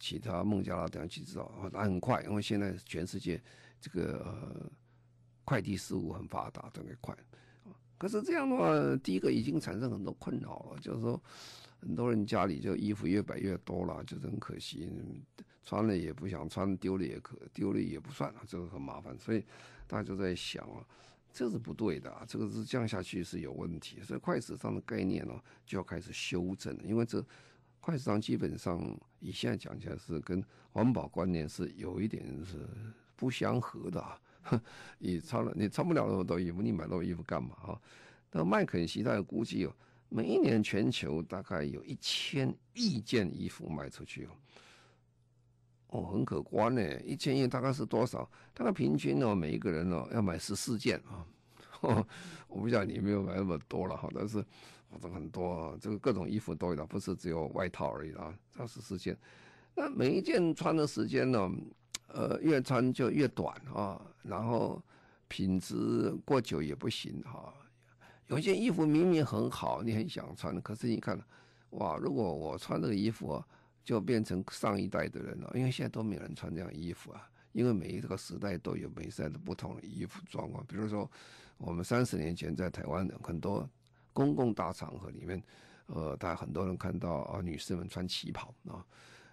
[0.01, 3.41] 其他孟加拉等地去制造，那很快，因为现在全世界
[3.79, 4.71] 这个、
[5.45, 7.15] 快递事务很发达，特别快。
[7.99, 11.23] 可是这样的话，第一个已经产生很多困扰了，就是说
[11.79, 14.91] 很多人家里就衣服越摆越多了，就是很可惜，
[15.63, 19.45] 穿了也不想穿，丢了也可丢了也不算了，这个很麻烦，所以
[19.87, 20.85] 大家就在想啊。
[21.35, 22.25] 这是不对的啊！
[22.29, 25.35] 这个是降下去是有问题，所以快时尚的概念呢
[25.67, 26.85] 就要开始修正了。
[26.85, 27.23] 因为这
[27.81, 28.81] 快时尚基本上
[29.19, 32.65] 以现在讲起来是跟环保观念是有一点是
[33.17, 34.19] 不相合的啊。
[34.99, 37.81] 你穿了你穿不了那么多衣服，你买那么多衣服干嘛啊？
[38.31, 39.75] 那麦肯锡他估计哦，
[40.09, 44.31] 每一年全球大概有一千亿件衣服卖出去哦。
[45.95, 48.29] 哦，很可观呢，一千亿大概是多少？
[48.53, 51.25] 大概平均呢，每一个人呢要买十四件啊。
[52.49, 54.45] 我不知道你有没有买那么多了哈，但是
[54.91, 58.35] 反正很多啊，这个各种衣服都有，不是只有外套而已啊。
[58.51, 59.17] 这十四件，
[59.73, 61.49] 那每一件穿的时间呢，
[62.09, 64.83] 呃，越穿就越短啊，然后
[65.29, 67.55] 品质过久也不行哈。
[68.27, 71.17] 有一件衣服明明很好，你很想穿，可是你看，
[71.71, 73.47] 哇，如果我穿这个衣服啊。
[73.85, 77.29] 就变成上一代的人了，因为现在都没有人穿这样衣服啊。
[77.53, 80.67] 因为每一个时代都有每时代的不同的衣服状况。
[80.67, 81.09] 比如说，
[81.57, 83.69] 我们三十年前在台湾的很多
[84.13, 85.41] 公共大场合里面，
[85.87, 88.85] 呃，大家很多人看到啊，女士们穿旗袍啊。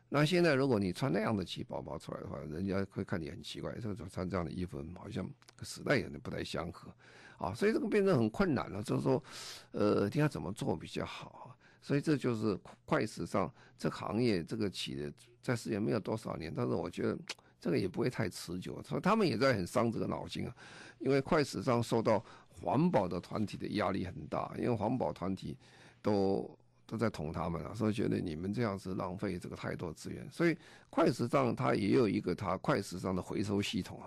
[0.07, 6.93] 那现在如果你穿那样的旗袍跑出来的话，人家会看你很奇怪，这个穿这样的衣服好像跟时代有点不太相合
[7.39, 7.55] 啊。
[7.55, 9.23] 所以这个变成很困难了，就是说，
[9.71, 11.50] 呃，应该怎么做比较好？
[11.81, 17.17] 所以这就是快时尚这个行业，这个企业在世界没有多少年，但是我觉得
[17.59, 20.55] 这个也不会太持久，所以他们也在很伤这个脑筋啊。
[20.99, 25.57] 因为快时尚受到环保的团体的压力很大，因为环保团体
[25.99, 26.47] 都
[26.85, 30.29] 都在捅他们啊，所以觉得你们这样子浪费这个太多资源。
[30.29, 30.55] 所以
[30.91, 34.05] 快时尚它也有一个它快时尚的回收系统啊，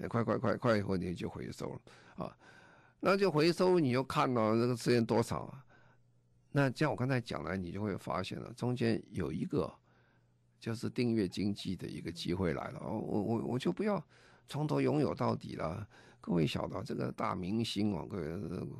[0.00, 2.36] 哎，快快快快以后你就回收了啊，
[3.00, 5.64] 那就回收你就看到这个时间多少啊？
[6.56, 9.68] 那像我刚才讲了，你就会发现了，中间有一个
[10.60, 12.80] 就是订阅经济的一个机会来了。
[12.80, 14.00] 我我我就不要
[14.46, 15.84] 从头拥有到底了。
[16.20, 18.70] 各位晓得这个大明星啊，各位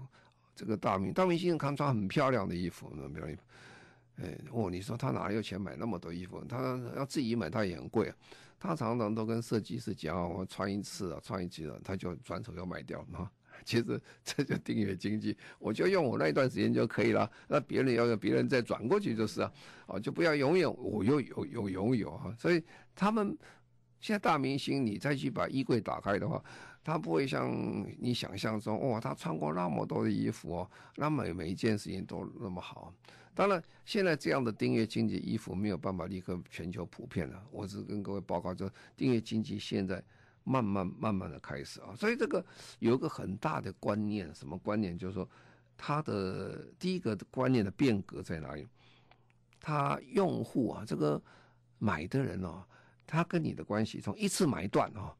[0.54, 3.36] 这个大明大明星看穿很漂亮的衣服，那漂亮。
[4.18, 6.40] 哎，哦，你说他哪有钱买那么多衣服？
[6.44, 8.14] 他要自己买，他也很贵。
[8.60, 13.28] 他常常都跟设计师讲，我穿一次啊，穿一次了，他就转手要卖掉嘛。
[13.64, 17.30] 其实这就订阅经济，我就用我那一段时间就可以了。
[17.48, 19.52] 那别人要用，别人再转过去就是啊，
[19.86, 22.34] 啊，就不要永远我又有有拥有啊。
[22.38, 22.62] 所以
[22.94, 23.36] 他们
[24.00, 26.42] 现在大明星，你再去把衣柜打开的话，
[26.84, 27.50] 他不会像
[27.98, 32.94] 你想象中，哇，他穿过那么多的衣服哦，那么每一件事情都那么好。
[33.36, 37.42] 当然，现在这样的订阅经济衣服没有办法立刻全球普遍了。
[37.50, 40.00] 我是跟各位报告，就订阅经济现在
[40.44, 41.92] 慢慢慢慢的开始啊。
[41.96, 42.44] 所以这个
[42.78, 44.96] 有一个很大的观念，什么观念？
[44.96, 45.28] 就是说，
[45.76, 48.66] 它的第一个观念的变革在哪里？
[49.60, 51.20] 它用户啊，这个
[51.78, 52.62] 买的人哦，
[53.06, 55.12] 他跟你的关系从一次买断啊，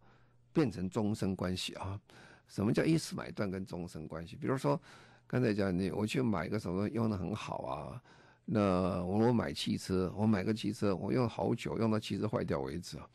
[0.53, 2.01] 变成终身关系啊。
[2.47, 4.37] 什么叫一次买断跟终身关系？
[4.37, 4.81] 比如说。
[5.27, 8.03] 刚才讲你，我去买个什么用的很好啊？
[8.45, 13.09] 那我我买汽车，我买个汽车，我用好久，用到汽车坏掉为止啊。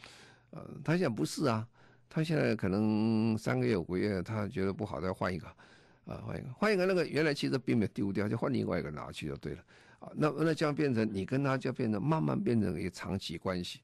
[0.50, 1.65] 呃，他现在不是啊，
[2.10, 5.48] 他现在可能三个月五个月，他觉得不好，再换一个，
[6.06, 9.63] 啊，换一个，换一个，那个原来汽车并没有丢掉，就换另外一个拿去就对了。
[10.00, 13.80] 啊，那那这样变成你跟他就变成慢慢变成一个长期关系。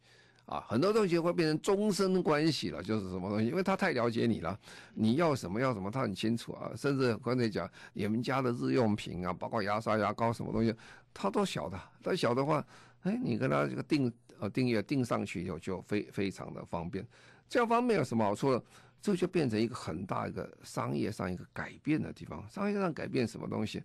[0.45, 4.55] 啊，很多东西会变成终身关系了，就是什么东西，因为他太了解你了，
[4.93, 6.71] 你要什么要什么，他很清楚啊。
[6.75, 10.71] 甚至刚才讲你们家的日用品啊，包括牙刷、牙膏什么东西，
[11.13, 11.79] 他都晓得。
[12.03, 12.63] 他晓得话，
[13.01, 17.03] 哎，你跟他这个订呃订阅订上去以后，就非非常的方便。
[17.47, 18.61] 这样方面有什么好处呢？
[19.01, 22.43] 这就变成一个很大一个商业上一个改变的地方。
[22.49, 23.83] 商业上改变什么东西？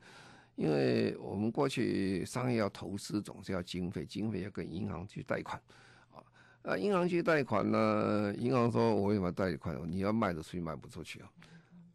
[0.57, 5.61] 因为我们过去商业要投资，总是要经费，经费要跟银行去贷款。
[6.63, 8.35] 啊，银行去贷款呢？
[8.37, 9.79] 银行说：“我为什么贷款？
[9.91, 11.31] 你要卖得出去，卖不出去啊？”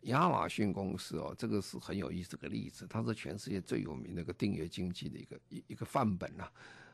[0.05, 6.51] 亚马逊公司哦，这个是很有意思的例子，它是全世界最有名的一个订阅经济的一个一一个范本呐、啊。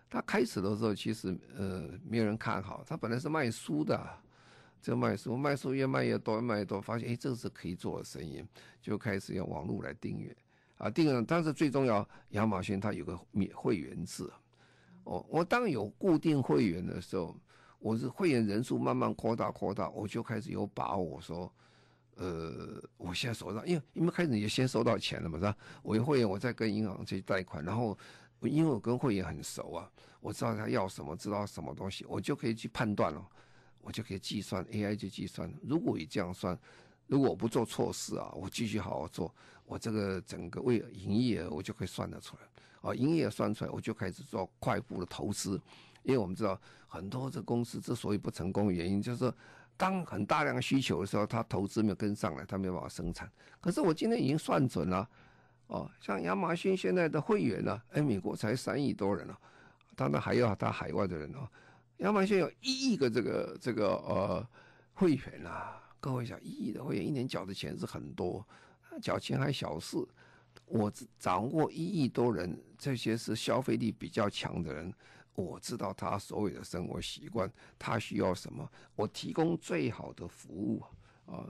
[0.09, 3.97] 它开始的时候其实呃没有人看好，它本来是卖书的，
[4.81, 8.43] 就卖书，卖书越卖越多，越卖越多，发现哎，这是可以做的生意，
[8.81, 10.35] 就开始用网络来订阅
[10.77, 11.25] 啊，订阅。
[11.27, 14.29] 但是最重要，亚马逊它有个免会员制，
[15.03, 17.35] 哦，我当有固定会员的时候。
[17.83, 21.51] 我是会员人数慢慢扩大扩大，我就开始有把握说，
[22.13, 25.57] 呃，我现在手上，因为因为开始你就先收到钱了嘛，是吧？
[25.81, 27.97] 我有会员，我再跟银行去贷款，然后
[28.41, 33.27] 因为我跟会员很熟啊，我知道他要什么，知道什么东西，我就可以去判断了，
[33.81, 35.51] 我就可以计算 AI 就计算。
[35.63, 36.57] 如果你这样算，
[37.07, 39.33] 如果我不做错事啊，我继续好好做，
[39.65, 45.59] 我这个整个为营业额我就可以算得出来，啊，营业额算出来，我就开始做快步的投资。
[46.03, 49.31] 因为我们知道很多这公司之所以不成功的原因，就是
[49.77, 53.29] 当很大量需求的时候，他投资没有跟上来，他没有办法生产。
[53.59, 55.07] 可是我今天已经算准了，
[55.67, 59.39] 哦，像亚马逊现在的会员呢，哎，美国才三亿多人了，
[59.95, 61.47] 当然还有他海外的人哦。
[62.01, 64.47] 亚马逊有一亿个这个这个呃
[64.93, 68.45] 会员啊，各位想，一亿的会员一年缴的钱是很多，
[68.99, 69.97] 缴钱还小事。
[70.65, 74.91] 我掌握一亿多人，这些是消费力比较强的人。
[75.35, 80.83] 我知道他所有的生活习惯，他需要什么，我提供最好的服务
[81.27, 81.45] 啊！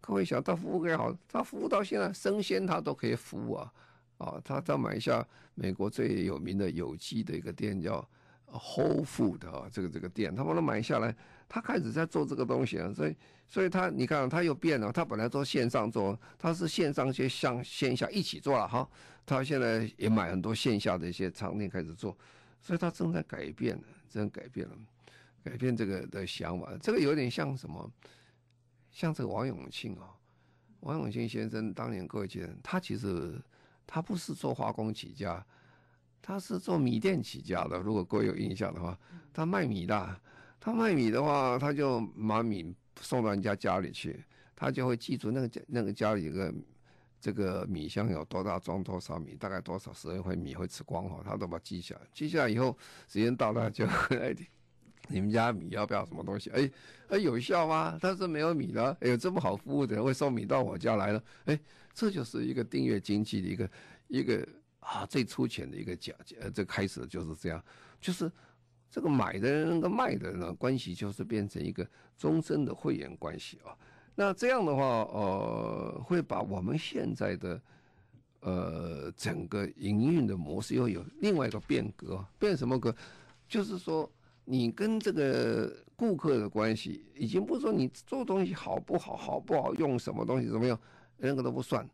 [0.00, 3.72] 各位想，他服务更好，他服务到现在生鲜他都可以服务啊！
[4.18, 8.08] 啊，他他买一下美国最有名的有机的一个店叫
[8.52, 11.14] Whole Food 啊，这个这个店，他把它买下来，
[11.48, 13.16] 他开始在做这个东西啊，所以
[13.48, 18.88] 所以他你看他又变了，他本来做线上做，他是线上去向线下一起做了哈，
[19.26, 22.16] 他现在也买很多线下的一些商店开始做。
[22.60, 24.76] 所以他正在改变呢，正在改变了，
[25.44, 26.76] 改变这个的想法。
[26.82, 27.90] 这个有点像什么？
[28.90, 30.10] 像这个王永庆啊，
[30.80, 33.40] 王永庆先生当年各位记得，他其实
[33.86, 35.44] 他不是做化工起家，
[36.20, 37.78] 他是做米店起家的。
[37.78, 38.98] 如果各位有印象的话，
[39.32, 40.20] 他卖米的，
[40.60, 46.52] 他卖米的话，他就把米送到人家家里去，他就会记住那个家那个家里一个。
[47.20, 52.02] 这个米箱有多大，装多少米，大概多少时间会米会吃光哈，他都把它记下来。
[52.14, 52.78] 记下来以后，
[53.08, 54.32] 时间到了就 哎，
[55.08, 56.48] 你们家米要不要什么东西？
[56.50, 56.70] 哎
[57.08, 57.98] 哎，有效吗？
[58.00, 58.96] 他说没有米了。
[59.00, 61.20] 哎，有这么好服务的人会送米到我家来了。
[61.46, 61.58] 哎，
[61.92, 63.70] 这就是一个订阅经济的一个
[64.06, 64.48] 一个
[64.88, 67.62] 啊最粗浅的一个讲呃，这开始就是这样，
[68.00, 68.30] 就是
[68.90, 73.76] 这个买的人跟卖的人的关系就是变成一个终身的会员关系啊。
[74.14, 77.60] 那这样的话，呃，会把我们现在的，
[78.40, 82.94] 呃，整个营运的模式又有另外一个变革，变什么革？
[83.46, 84.10] 就是说，
[84.44, 90.80] 你跟这个顾客的关系，已经不说你做东西好不好，好不好用，什么东西怎么样，
[91.18, 91.88] 那个都不算。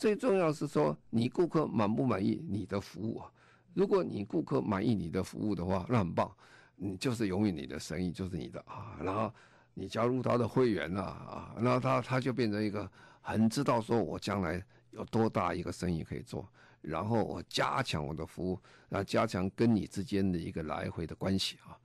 [0.00, 3.30] 最重要是说，你顾客满不满意你的服务啊？
[3.74, 6.34] 如果你顾客满意你的服务的话，那很棒，
[6.76, 9.30] 你就是永远你的生意就是你的啊，然后。
[9.72, 16.46] 你加入他的会员了啊，那他他就变成一个很知道说我将来有多大一个生意可以做，
[16.82, 18.58] 然后我加强我的服务，
[18.88, 21.78] 然后加强跟你之间的一个来回的关系啊，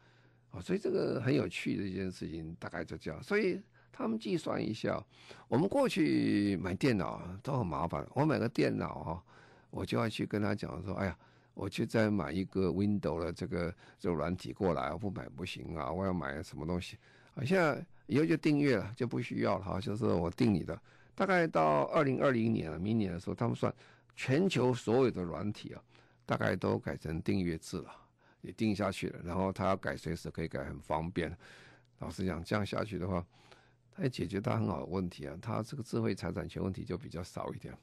[0.49, 3.21] 啊，所以这个很有趣的一件事情，大概就这样。
[3.23, 3.61] 所以
[3.97, 5.01] 他们计算一下，
[5.47, 9.23] 我们过去买电脑都很麻烦，我买个电脑哈，
[9.69, 11.17] 我就要去跟他讲说，哎呀，
[11.53, 15.89] 我去再买一个 w i n d o w 的这个这个软体过来，我不买不行啊！
[15.89, 16.97] 我要买什么东西？
[17.35, 20.77] 啊，现在以后就订阅了，就不需要了哈，就是我订你的。
[21.15, 23.73] 大概到二零二零年了，明年的时候，他们算
[24.13, 25.81] 全球所有的软体啊，
[26.25, 27.89] 大概都改成订阅制了，
[28.41, 29.19] 也订下去了。
[29.23, 31.33] 然后他要改，随时可以改，很方便。
[31.99, 33.25] 老实讲，这样下去的话，
[33.95, 35.37] 他也解决它很好的问题啊。
[35.41, 37.73] 它这个智慧财产权问题就比较少一点。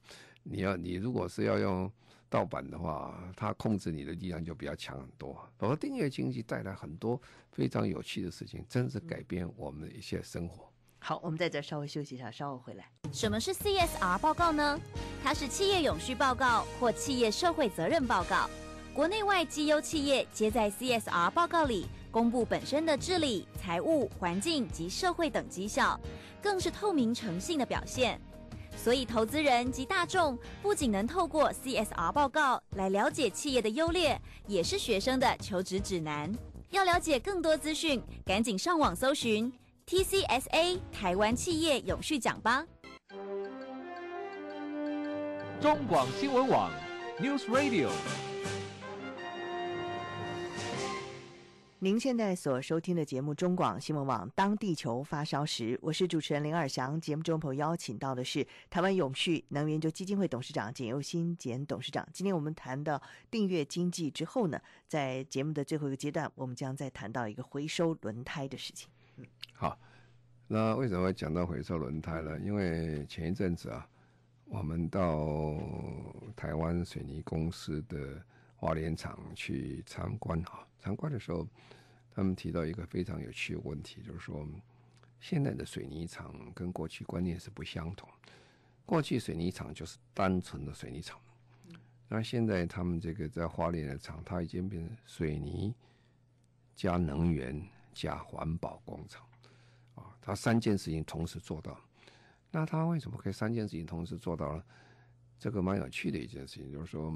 [0.42, 1.90] 你要你如果是要用
[2.28, 5.36] 盗版的话，它控制你的力量就比较强很多。
[5.58, 7.20] 而订阅经济带来很多
[7.50, 10.70] 非常有趣的事情，真是改变我们的一些生活。
[10.98, 12.90] 好，我们在这稍微休息一下，稍后回来。
[13.12, 14.78] 什么是 CSR 报告呢？
[15.22, 18.48] 它是企业永续报告或企业社会责任报告。
[18.94, 25.98] 国内外绩优企业皆在 CSR 报告里公布本身的治理、财务、环境及社会等绩效，
[26.42, 28.20] 更是透明诚信的表现。
[28.76, 36.32] 所以，投资人及大众不仅能透过 CSR 报告来了解企业的优劣，也是学生的求职指南。
[36.70, 39.52] 要了解更多资讯，赶紧上网搜寻。
[39.86, 42.64] TCSA 台湾企业永续奖吧。
[45.60, 46.72] 中广新闻网
[47.20, 47.90] News Radio。
[51.84, 57.00] 您现在所收听的节目中广新闻网，当地球发烧时，我是主持人林尔祥。
[57.00, 62.08] 节目中朋友邀请到的是台湾永续能源研究基金会董事长简又新简董事长。
[62.12, 68.88] 今天我们谈到订阅经济之后呢，在节目的最后一个阶段，我们将再谈到一个回收轮胎的事情。
[69.16, 69.76] 嗯好，
[70.46, 72.38] 那为什么会讲到回收轮胎呢？
[72.38, 73.84] 因为前一阵子啊，
[74.44, 75.56] 我们到
[76.36, 81.46] 台湾水泥公司的花莲厂去参观哈，参观的时候，
[82.10, 84.44] 他们提到一个非常有趣的问题，就是说，
[85.20, 88.08] 现在的水泥厂跟过去观念是不相同。
[88.84, 91.20] 过去水泥厂就是单纯的水泥厂，
[92.08, 95.72] 那现在他们这个在花莲的厂，它已经变成水泥
[96.74, 97.64] 加能源
[97.94, 99.24] 加环保工厂。
[99.94, 101.78] 啊，它三件事情同时做到，
[102.50, 104.64] 那它为什么可以三件事情同时做到呢？
[105.38, 107.14] 这个蛮有趣的一件事情，就是说，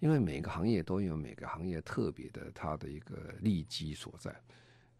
[0.00, 4.34] 因为每个行业都有每个行业特别的它的一个利基所在。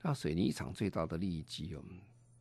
[0.00, 1.82] 那水泥厂最大的利基哦，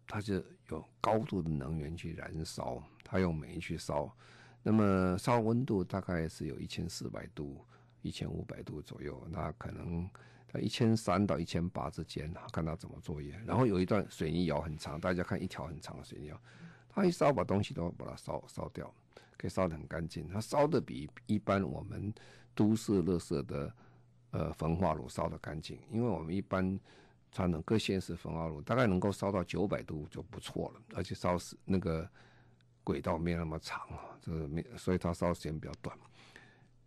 [0.05, 0.35] 它就
[0.69, 4.15] 有高度的能源去燃烧，它用煤去烧，
[4.61, 7.65] 那么烧温度大概是有一千四百度、
[8.03, 10.07] 一千五百度左右，那可能。
[10.51, 13.39] 在一千三到一千八之间，看它怎么作业。
[13.45, 16.41] 然后有一段水泥窑很长，大家看一条很长的水泥窑，
[16.89, 18.91] 它一烧把东西都把它烧烧掉，
[19.37, 20.27] 可以烧得很干净。
[20.27, 22.11] 它烧的比一般我们
[22.59, 23.73] 都市垃圾的
[24.31, 26.77] 呃焚化炉烧得干净，因为我们一般
[27.31, 32.05] 传统各县市焚化炉大概能够烧到九百度就不错了，而且烧是那个
[32.83, 35.97] 轨道没有那么长啊，这个没，所以它烧时间比较短。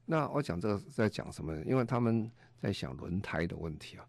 [0.05, 1.65] 那我讲这个在讲什么呢？
[1.65, 2.31] 因为他们。
[2.63, 4.07] 在想轮胎的问题啊，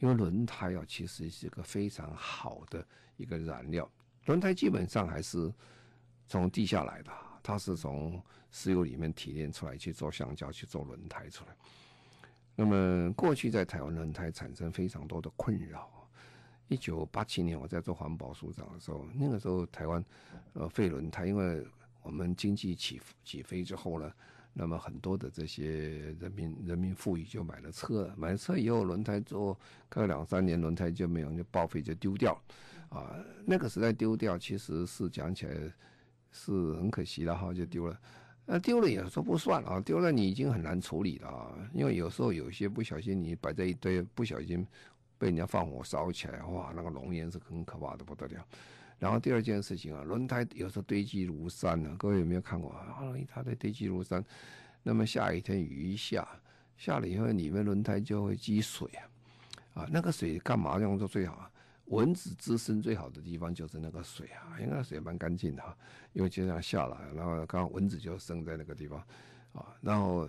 [0.00, 2.84] 因为轮胎啊其实是一个非常好的
[3.16, 3.88] 一个燃料。
[4.24, 5.54] 轮胎基本上还是
[6.26, 11.56] 从地下来的，它是从石油里面提炼出来去做橡胶，去做轮胎出来。
[12.54, 15.90] 那么过去在台湾轮胎产生非常多的困扰。
[16.68, 20.04] 一九八七年我在做环保署长的时候，那个时候台湾
[20.52, 21.66] 呃废轮胎，因为
[22.02, 24.12] 我们经济起起飞之后呢。
[24.54, 32.38] 那么很多的这些人民人民富裕就买了车，买了车以后轮胎做开两三年轮胎就没有就报废就丢掉，
[32.90, 35.54] 啊，那个时代丢掉其实是讲起来
[36.32, 37.96] 是很可惜的哈，就丢了。
[38.44, 44.66] 那丢了也说不算啊，丢了你已经很难处理了啊，因为有时候有些不小心你摆在一堆，不小心
[45.16, 48.44] 被人家放火烧起来，哇，那个浓烟是很可怕的不得了。
[48.98, 52.98] 然后第二件事情啊，轮胎有时候堆积如山呢、各位有没有看过啊？
[53.28, 54.24] 它在堆积如山，
[54.82, 56.26] 那么下雨天雨一下，
[56.76, 59.02] 下了以后里面轮胎就会积水啊。
[59.74, 61.50] 啊，那个水干嘛用做最好啊？
[61.92, 65.76] 蚊子滋生最好的地方就是那个水啊，因为那水蛮干净的哈。
[66.14, 68.98] 因为就这样下来，然后刚好蚊子就生在那个地方
[69.52, 69.66] 啊。
[69.80, 70.28] 然后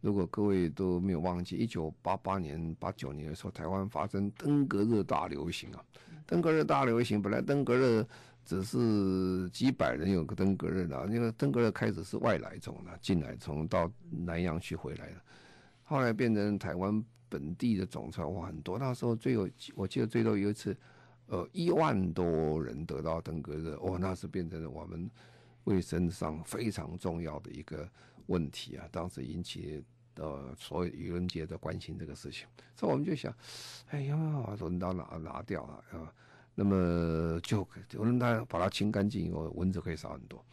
[0.00, 5.84] 如果各位都没有忘记，一九八八年、八九年的时候，台湾发生登革热大流行啊。
[6.26, 8.06] 登革热大流行，本来登革热
[8.44, 15.16] 只是几百人有个登革热的，因为登革热开始是外来种的，进来从到南洋去回来的，
[15.82, 18.78] 后来变成台湾本地的种出来哇很多。
[18.78, 20.76] 那时候最有我记得最多有一次，
[21.32, 25.10] 呃一万多人得到登革热，哦那是变成了我们
[25.64, 27.88] 卫生上非常重要的一个
[28.26, 29.82] 问题啊，当时引起。
[30.16, 33.34] 呃，所有舆论界的关心这个事情，所以我们就想，
[33.88, 34.14] 哎呀，
[34.60, 36.12] 轮到拿拿掉了啊，
[36.54, 40.44] 那么就轮胎把它清干净以后，蚊子可以少很多。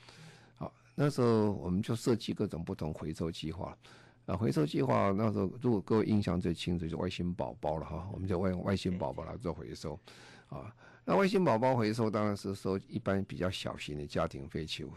[0.55, 3.77] 好，那时候我们就设计各种不同回收计划，
[4.27, 9.99] 啊，回收计划那时候，如果各位印象最清楚，就是外星宝宝了哈，我们就外外星宝宝来做回收，
[10.49, 10.75] 啊，
[11.05, 14.91] 那外星宝宝回收当然是收一般比较小型的家庭废弃物。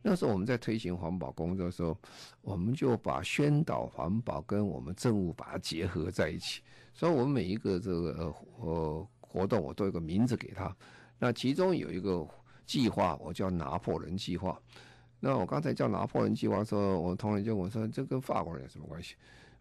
[0.00, 1.96] 那时候我们在推行环保工作的时候，
[2.40, 6.62] 我们就把宣导环保跟我们政务把它结合在一起，
[6.94, 10.74] 所以我们每一个这个呃活动，我都有个名字给他。
[11.18, 12.24] 那其中有一个
[12.64, 14.56] 计划，我叫拿破仑计划。
[15.18, 19.16] 那我刚才叫拿破仑计划的时候，我同学就问我说：“这跟法国人有什么关系？”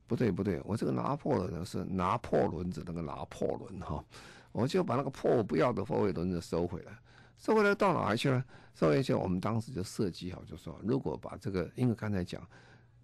[0.06, 4.06] 不对，不对，我这个拿破仑呢是拿破仑子那个拿破仑哈，
[4.52, 6.98] 我就把那个破不要的货柜轮子收回来，
[7.38, 8.44] 收回来到哪去了？
[8.74, 12.48] 收回去，我们当时就设计好，就说如果把这个，因为刚才讲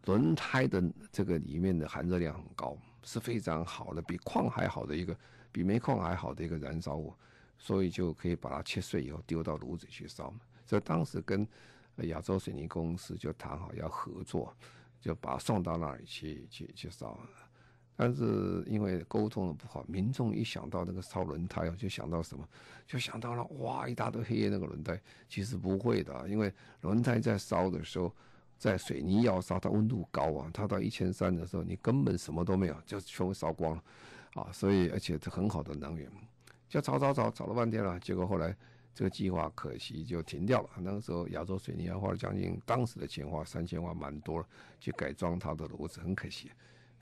[0.06, 5.18] 轮胎的这个里面的含热量很高，是非常好的，比矿还好的一个，
[5.52, 7.14] 比煤矿还好的一个燃烧物，
[7.58, 10.42] 所以就可以把它切碎以后丢到炉子去烧嘛。
[10.66, 11.48] 所以当时跟
[11.98, 14.56] 亚洲水泥公司就谈好要合作，
[15.00, 17.20] 就把它送到那里去去去烧。
[17.96, 22.48] 但是因为沟通的不好，民众一想到那个烧轮胎，就想到什么？
[22.86, 25.00] 就想到了哇，一大堆黑烟那个轮胎。
[25.28, 28.14] 其实不会的，因为轮胎在烧的时候，
[28.58, 33.84] 在水泥窑烧，它温度高啊，它到一千三的时候，你根本什么都没有，就全部烧光了
[34.34, 34.52] 啊。
[34.52, 36.10] 所以而且是很好的能源，
[36.68, 38.56] 就找找找找了半天了，结果后来。
[38.96, 40.70] 这个计划可惜就停掉了。
[40.78, 44.46] 那个时候，亚洲水泥要花将近当时的钱花三千万，蛮多了，
[44.80, 46.52] 去改装它的炉子，很可惜。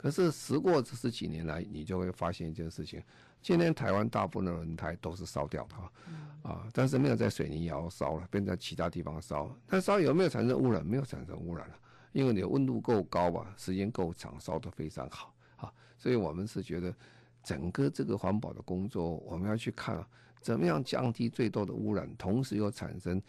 [0.02, 3.00] 可是时过这十几年来，你就会发现一件事情：
[3.40, 5.92] 今天台湾大部分的轮胎都是烧掉的啊，
[6.42, 9.56] 啊，但是没有在水泥窑烧了，变在其他地方烧。
[9.68, 10.84] 但烧有没有产生污染？
[10.84, 11.74] 没有产生污染了，
[12.10, 15.72] 因为你的温度够高吧，时间够长，烧得非常好啊。
[15.96, 16.92] 所以我们是觉得，
[17.44, 19.96] 整个这个环保的工作，我们要去看。
[19.96, 20.08] 啊
[20.42, 23.22] 怎么样降低最多的污染，同时又产生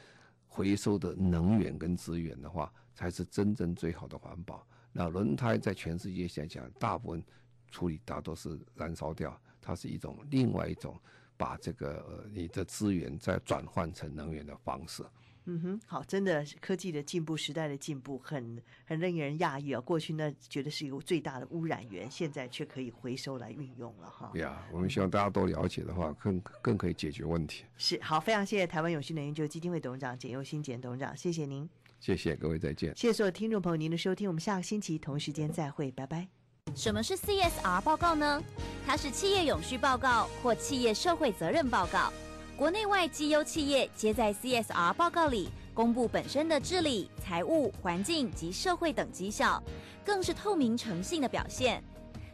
[0.47, 4.65] 回收的能源跟资源的话，才是真正最好的环保。
[4.93, 7.23] 那轮胎在全世界现在讲，大部分
[7.69, 10.97] 处理大多是燃烧掉，它是一种另外一种
[11.35, 15.03] 把这个呃你的资源再转换成能源的方式。
[15.45, 19.81] 嗯哼，好，真的科技的进步，时代的进步，很很令人讶异啊！
[19.81, 24.29] 过去呢，觉得是一个最大的污染源，现在却可以回收来运用了哈。
[24.31, 27.65] 对呀，我们希望大家都了解的话，更更可以解决问题。
[27.75, 31.69] 是，好，非常谢谢台湾永续能源基金会董事长简又新简董事长，谢谢您。
[32.03, 32.93] 谢谢各位，再见。
[32.97, 36.27] 谢谢所有听众朋友您的收听，我们下个星期同时间再会，拜拜。
[36.75, 38.43] 什么是 CSR 报告呢？
[38.85, 42.11] 它是企业永续报告或企业社会责任报告。
[42.57, 49.63] 国内外绩优企业皆在 CSR 报告里公布本身的治理、财务、环境及社会等绩效，
[50.03, 51.81] 更是透明诚信的表现。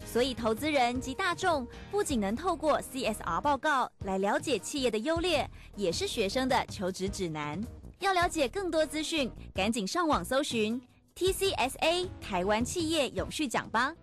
[0.03, 7.61] 所以，投资人及大众不仅能透过 CSR 报告来了解企业的优劣，也是学生的求职指南。
[8.00, 10.82] 要了解更多资讯，赶紧上网搜寻
[11.16, 13.93] TCSA 台湾企业永续奖吧。